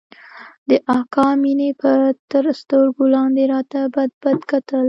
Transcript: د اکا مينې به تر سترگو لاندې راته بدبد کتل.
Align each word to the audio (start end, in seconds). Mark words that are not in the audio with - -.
د 0.69 0.71
اکا 0.97 1.27
مينې 1.41 1.69
به 1.79 1.91
تر 2.31 2.43
سترگو 2.59 3.05
لاندې 3.13 3.43
راته 3.53 3.79
بدبد 3.95 4.39
کتل. 4.49 4.79